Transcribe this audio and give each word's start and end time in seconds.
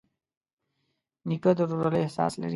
نیکه 1.27 1.51
د 1.57 1.59
ورورولۍ 1.69 1.99
احساس 2.03 2.33
لري. 2.41 2.49